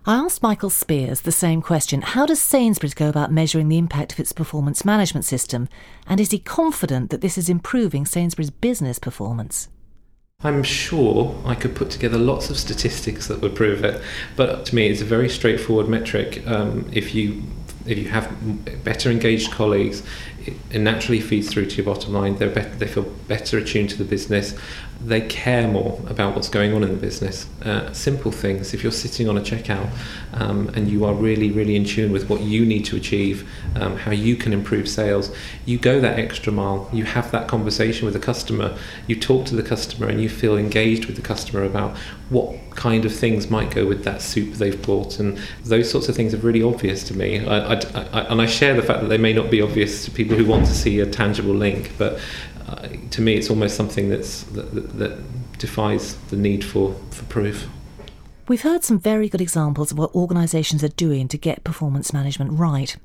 I 0.06 0.14
asked 0.14 0.42
Michael 0.42 0.70
Spears 0.70 1.20
the 1.20 1.32
same 1.32 1.60
question. 1.60 2.00
How 2.00 2.24
does 2.24 2.40
Sainsbury's 2.40 2.94
go 2.94 3.10
about 3.10 3.30
measuring 3.30 3.68
the 3.68 3.76
impact 3.76 4.14
of 4.14 4.20
its 4.20 4.32
performance 4.32 4.82
management 4.82 5.26
system? 5.26 5.68
And 6.06 6.18
is 6.18 6.30
he 6.30 6.38
confident 6.38 7.10
that 7.10 7.20
this 7.20 7.36
is 7.36 7.50
improving 7.50 8.06
Sainsbury's 8.06 8.48
business 8.48 8.98
performance? 8.98 9.68
I'm 10.42 10.62
sure 10.62 11.38
I 11.44 11.54
could 11.54 11.76
put 11.76 11.90
together 11.90 12.16
lots 12.16 12.48
of 12.48 12.56
statistics 12.56 13.26
that 13.26 13.42
would 13.42 13.54
prove 13.54 13.84
it, 13.84 14.00
but 14.36 14.64
to 14.66 14.74
me, 14.74 14.86
it's 14.86 15.02
a 15.02 15.04
very 15.04 15.28
straightforward 15.28 15.86
metric. 15.86 16.42
Um, 16.46 16.88
if 16.94 17.14
you 17.14 17.42
if 17.86 17.98
you 17.98 18.08
have 18.08 18.84
better 18.84 19.10
engaged 19.10 19.50
colleagues, 19.50 20.02
it, 20.46 20.80
naturally 20.80 21.20
feeds 21.20 21.50
through 21.50 21.66
to 21.66 21.76
your 21.76 21.84
bottom 21.84 22.14
line. 22.14 22.36
They're 22.36 22.48
better, 22.48 22.74
they 22.76 22.86
feel 22.86 23.02
better 23.28 23.58
attuned 23.58 23.90
to 23.90 23.98
the 23.98 24.04
business. 24.04 24.54
They 25.02 25.22
care 25.22 25.66
more 25.66 25.98
about 26.08 26.34
what's 26.34 26.48
going 26.48 26.74
on 26.74 26.82
in 26.82 26.90
the 26.90 26.96
business. 26.96 27.46
Uh, 27.64 27.90
simple 27.92 28.30
things. 28.30 28.74
If 28.74 28.82
you're 28.82 28.92
sitting 28.92 29.28
on 29.28 29.38
a 29.38 29.40
checkout 29.40 29.90
um, 30.34 30.68
and 30.74 30.88
you 30.88 31.04
are 31.06 31.14
really, 31.14 31.50
really 31.50 31.74
in 31.74 31.84
tune 31.84 32.12
with 32.12 32.28
what 32.28 32.42
you 32.42 32.66
need 32.66 32.84
to 32.86 32.96
achieve, 32.96 33.48
um, 33.76 33.96
how 33.96 34.10
you 34.10 34.36
can 34.36 34.52
improve 34.52 34.88
sales, 34.88 35.34
you 35.64 35.78
go 35.78 36.00
that 36.00 36.18
extra 36.18 36.52
mile. 36.52 36.88
You 36.92 37.04
have 37.04 37.30
that 37.30 37.48
conversation 37.48 38.04
with 38.04 38.14
the 38.14 38.20
customer. 38.20 38.76
You 39.06 39.16
talk 39.16 39.46
to 39.46 39.56
the 39.56 39.62
customer 39.62 40.08
and 40.08 40.20
you 40.20 40.28
feel 40.28 40.56
engaged 40.56 41.06
with 41.06 41.16
the 41.16 41.22
customer 41.22 41.64
about 41.64 41.96
what 42.28 42.56
kind 42.76 43.04
of 43.04 43.14
things 43.14 43.50
might 43.50 43.70
go 43.70 43.86
with 43.86 44.04
that 44.04 44.22
soup 44.22 44.54
they've 44.54 44.80
bought. 44.86 45.18
And 45.18 45.38
those 45.64 45.90
sorts 45.90 46.08
of 46.08 46.14
things 46.14 46.32
are 46.34 46.38
really 46.38 46.62
obvious 46.62 47.02
to 47.04 47.16
me. 47.16 47.44
I, 47.44 47.74
I, 47.74 47.80
I, 48.12 48.20
and 48.22 48.40
I 48.40 48.46
share 48.46 48.74
the 48.74 48.82
fact 48.82 49.00
that 49.00 49.08
they 49.08 49.18
may 49.18 49.32
not 49.32 49.50
be 49.50 49.60
obvious 49.60 50.04
to 50.04 50.10
people 50.10 50.36
who 50.36 50.44
want 50.44 50.66
to 50.66 50.74
see 50.74 51.00
a 51.00 51.06
tangible 51.06 51.54
link, 51.54 51.92
but 51.98 52.20
uh, 52.70 52.88
to 53.10 53.20
me, 53.20 53.34
it's 53.34 53.50
almost 53.50 53.76
something 53.76 54.08
that's, 54.08 54.44
that, 54.44 54.74
that, 54.74 54.98
that 54.98 55.58
defies 55.58 56.14
the 56.30 56.36
need 56.36 56.64
for, 56.64 56.94
for 57.10 57.24
proof. 57.24 57.68
We've 58.48 58.62
heard 58.62 58.84
some 58.84 58.98
very 58.98 59.28
good 59.28 59.40
examples 59.40 59.92
of 59.92 59.98
what 59.98 60.14
organisations 60.14 60.82
are 60.82 60.88
doing 60.88 61.28
to 61.28 61.38
get 61.38 61.64
performance 61.64 62.12
management 62.12 62.52
right. 62.52 62.96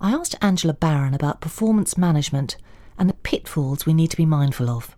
I 0.00 0.12
asked 0.12 0.36
Angela 0.42 0.74
Baron 0.74 1.14
about 1.14 1.40
performance 1.40 1.96
management 1.96 2.56
and 2.98 3.08
the 3.08 3.14
pitfalls 3.14 3.86
we 3.86 3.94
need 3.94 4.10
to 4.10 4.16
be 4.16 4.26
mindful 4.26 4.68
of. 4.68 4.96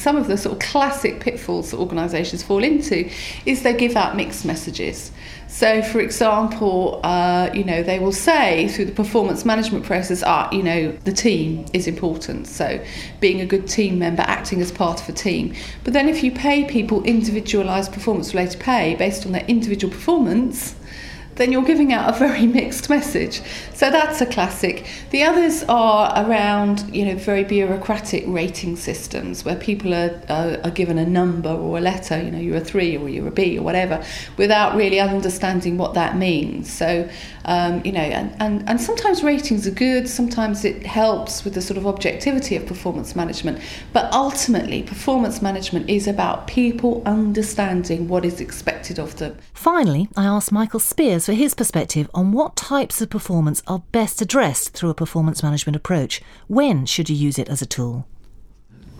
Some 0.00 0.16
of 0.16 0.28
the 0.28 0.38
sort 0.38 0.54
of 0.54 0.66
classic 0.66 1.20
pitfalls 1.20 1.72
that 1.72 1.76
organisations 1.76 2.42
fall 2.42 2.64
into 2.64 3.10
is 3.44 3.62
they 3.62 3.74
give 3.74 3.96
out 3.96 4.16
mixed 4.16 4.46
messages. 4.46 5.12
So, 5.46 5.82
for 5.82 6.00
example, 6.00 7.00
uh, 7.04 7.50
you 7.52 7.64
know, 7.64 7.82
they 7.82 7.98
will 7.98 8.10
say 8.10 8.68
through 8.68 8.86
the 8.86 8.92
performance 8.92 9.44
management 9.44 9.84
process, 9.84 10.22
ah, 10.22 10.48
you 10.52 10.62
know, 10.62 10.92
the 11.04 11.12
team 11.12 11.66
is 11.74 11.86
important. 11.86 12.46
So, 12.46 12.82
being 13.20 13.42
a 13.42 13.46
good 13.46 13.68
team 13.68 13.98
member, 13.98 14.22
acting 14.22 14.62
as 14.62 14.72
part 14.72 15.02
of 15.02 15.08
a 15.10 15.12
team. 15.12 15.54
But 15.84 15.92
then, 15.92 16.08
if 16.08 16.22
you 16.22 16.32
pay 16.32 16.64
people 16.64 17.02
individualised 17.02 17.92
performance 17.92 18.32
related 18.32 18.58
pay 18.58 18.94
based 18.94 19.26
on 19.26 19.32
their 19.32 19.44
individual 19.48 19.92
performance, 19.92 20.76
then 21.36 21.52
you're 21.52 21.64
giving 21.64 21.92
out 21.92 22.14
a 22.14 22.18
very 22.18 22.46
mixed 22.58 22.90
message. 22.90 23.40
So 23.74 23.90
that's 23.90 24.20
a 24.20 24.26
classic. 24.26 24.86
The 25.10 25.22
others 25.22 25.62
are 25.64 26.12
around, 26.26 26.94
you 26.94 27.04
know, 27.06 27.16
very 27.16 27.44
bureaucratic 27.44 28.24
rating 28.26 28.76
systems 28.76 29.44
where 29.44 29.56
people 29.56 29.94
are, 29.94 30.20
are, 30.28 30.58
are 30.64 30.70
given 30.70 30.98
a 30.98 31.06
number 31.06 31.50
or 31.50 31.78
a 31.78 31.80
letter, 31.80 32.22
you 32.22 32.30
know, 32.30 32.38
you're 32.38 32.56
a 32.56 32.60
three 32.60 32.96
or 32.96 33.08
you're 33.08 33.28
a 33.28 33.32
B 33.32 33.58
or 33.58 33.62
whatever, 33.62 34.04
without 34.36 34.76
really 34.76 35.00
understanding 35.00 35.78
what 35.78 35.94
that 35.94 36.16
means. 36.16 36.70
So, 36.70 37.08
um, 37.44 37.82
you 37.84 37.92
know, 37.92 38.00
and, 38.00 38.34
and, 38.40 38.68
and 38.68 38.80
sometimes 38.80 39.22
ratings 39.22 39.66
are 39.66 39.72
good, 39.72 40.08
sometimes 40.08 40.64
it 40.64 40.84
helps 40.84 41.44
with 41.44 41.54
the 41.54 41.62
sort 41.62 41.76
of 41.76 41.86
objectivity 41.86 42.56
of 42.56 42.66
performance 42.66 43.16
management, 43.16 43.60
but 43.92 44.12
ultimately, 44.12 44.82
performance 44.82 45.40
management 45.40 45.88
is 45.88 46.06
about 46.06 46.46
people 46.46 47.02
understanding 47.06 48.08
what 48.08 48.24
is 48.24 48.40
expected 48.40 48.98
of 48.98 49.16
them. 49.16 49.36
Finally, 49.54 50.08
I 50.16 50.24
asked 50.24 50.52
Michael 50.52 50.80
Spears 50.80 51.26
for 51.26 51.32
his 51.32 51.54
perspective 51.54 52.10
on 52.14 52.32
what 52.32 52.56
types 52.56 53.00
of 53.00 53.10
performance 53.10 53.62
are 53.66 53.82
best 53.92 54.20
addressed 54.20 54.74
through 54.74 54.90
a 54.90 54.94
performance 54.94 55.42
management 55.42 55.76
approach. 55.76 56.22
When 56.48 56.86
should 56.86 57.08
you 57.08 57.16
use 57.16 57.38
it 57.38 57.48
as 57.48 57.62
a 57.62 57.66
tool? 57.66 58.06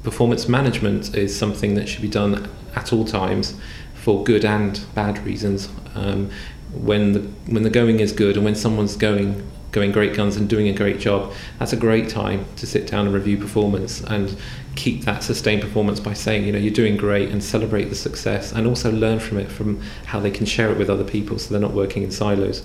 Performance 0.03 0.49
management 0.49 1.15
is 1.15 1.37
something 1.37 1.75
that 1.75 1.89
should 1.89 2.01
be 2.01 2.09
done 2.09 2.49
at 2.75 2.93
all 2.93 3.05
times 3.05 3.55
for 3.95 4.25
good 4.25 4.45
and 4.45 4.81
bad 4.95 5.19
reasons. 5.27 5.69
Um, 5.95 6.31
when 6.73 7.13
the 7.13 7.21
when 7.53 7.63
the 7.63 7.71
going 7.71 8.01
is 8.01 8.13
good 8.13 8.37
and 8.37 8.45
when 8.45 8.55
someone's 8.55 8.97
going 8.97 9.47
going 9.73 9.93
great 9.93 10.15
guns 10.15 10.37
and 10.37 10.49
doing 10.49 10.69
a 10.69 10.73
great 10.73 10.99
job, 10.99 11.33
that's 11.59 11.73
a 11.73 11.77
great 11.77 12.09
time 12.09 12.45
to 12.57 12.67
sit 12.67 12.87
down 12.87 13.07
and 13.07 13.15
review 13.15 13.39
performance 13.39 14.01
and 14.03 14.37
keep 14.75 15.05
that 15.05 15.23
sustained 15.23 15.63
performance 15.63 16.01
by 16.01 16.13
saying, 16.13 16.45
you 16.45 16.53
know, 16.53 16.59
you're 16.59 16.73
doing 16.73 16.97
great 16.97 17.29
and 17.31 17.43
celebrate 17.43 17.85
the 17.85 17.95
success 17.95 18.53
and 18.53 18.67
also 18.67 18.91
learn 18.91 19.19
from 19.19 19.39
it 19.39 19.51
from 19.51 19.81
how 20.07 20.19
they 20.19 20.31
can 20.31 20.47
share 20.47 20.71
it 20.71 20.79
with 20.79 20.91
other 20.91 21.05
people 21.05 21.39
so 21.39 21.51
they're 21.51 21.61
not 21.61 21.73
working 21.73 22.03
in 22.03 22.11
silos. 22.11 22.65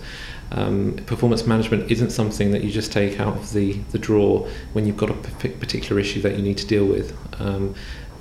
Um, 0.51 0.93
performance 1.07 1.45
management 1.45 1.91
isn't 1.91 2.11
something 2.11 2.51
that 2.51 2.63
you 2.63 2.71
just 2.71 2.91
take 2.91 3.19
out 3.19 3.35
of 3.35 3.53
the, 3.53 3.73
the 3.91 3.99
drawer 3.99 4.47
when 4.73 4.85
you've 4.85 4.97
got 4.97 5.09
a 5.09 5.13
particular 5.13 5.99
issue 5.99 6.21
that 6.21 6.35
you 6.35 6.43
need 6.43 6.57
to 6.59 6.67
deal 6.67 6.85
with. 6.85 7.17
Um, 7.41 7.75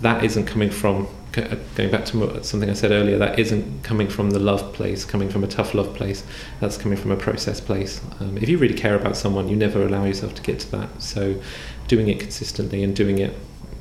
that 0.05 0.23
isn't 0.23 0.45
coming 0.45 0.71
from 0.71 1.09
uh, 1.37 1.57
going 1.75 1.91
back 1.91 2.05
to 2.05 2.45
something 2.45 2.71
I 2.71 2.75
said 2.75 2.93
earlier, 2.93 3.19
that 3.19 3.39
isn't 3.39 3.83
coming 3.83 4.09
from 4.09 4.31
the 4.31 4.39
love 4.39 4.73
place, 4.75 5.05
coming 5.05 5.29
from 5.29 5.43
a 5.43 5.47
tough 5.47 5.75
love 5.75 5.95
place. 5.95 6.23
That's 6.61 6.77
coming 6.77 6.97
from 6.97 7.11
a 7.11 7.17
process 7.17 7.61
place. 7.61 8.01
Um, 8.21 8.39
if 8.39 8.49
you 8.49 8.59
really 8.59 8.75
care 8.75 8.95
about 8.95 9.17
someone, 9.17 9.49
you 9.49 9.57
never 9.57 9.83
allow 9.83 10.05
yourself 10.05 10.35
to 10.35 10.43
get 10.43 10.61
to 10.61 10.71
that. 10.73 11.03
So, 11.03 11.41
doing 11.89 12.09
it 12.09 12.21
consistently 12.21 12.85
and 12.85 12.95
doing 12.95 13.19
it 13.19 13.33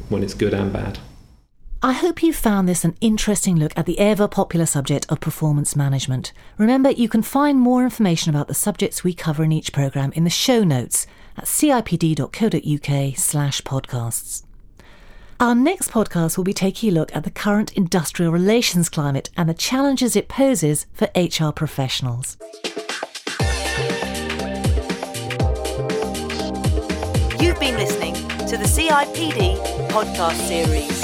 when 0.10 0.24
it's 0.24 0.34
good 0.34 0.54
and 0.54 0.72
bad. 0.72 1.00
I 1.82 1.92
hope 1.92 2.24
you 2.24 2.32
found 2.32 2.70
this 2.70 2.86
an 2.86 2.96
interesting 3.02 3.58
look 3.58 3.78
at 3.78 3.86
the 3.86 4.00
ever 4.00 4.30
popular 4.30 4.66
subject 4.66 5.06
of 5.10 5.20
performance 5.20 5.76
management. 5.76 6.32
Remember, 6.58 6.90
you 6.90 7.10
can 7.10 7.22
find 7.22 7.60
more 7.60 7.84
information 7.84 8.30
about 8.30 8.48
the 8.48 8.54
subjects 8.54 9.04
we 9.04 9.14
cover 9.14 9.44
in 9.44 9.52
each 9.52 9.74
programme 9.74 10.14
in 10.14 10.24
the 10.24 10.30
show 10.30 10.64
notes 10.64 11.06
at 11.38 11.44
cipd.co.uk 11.44 13.18
slash 13.18 13.62
podcasts. 13.64 14.44
Our 15.40 15.56
next 15.56 15.92
podcast 15.92 16.38
will 16.38 16.44
be 16.44 16.54
taking 16.54 16.90
a 16.90 16.94
look 16.94 17.14
at 17.16 17.24
the 17.24 17.32
current 17.32 17.74
industrial 17.74 18.32
relations 18.32 18.88
climate 18.90 19.30
and 19.36 19.50
the 19.50 19.54
challenges 19.54 20.16
it 20.16 20.28
poses 20.28 20.86
for 20.94 21.10
HR 21.16 21.52
professionals. 21.52 22.38
You've 27.40 27.60
been 27.60 27.76
listening 27.76 28.14
to 28.48 28.58
the 28.58 28.66
CIPD 28.66 29.58
podcast 29.90 30.48
series. 30.48 31.03